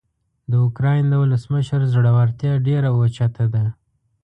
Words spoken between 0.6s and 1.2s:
اوکراین د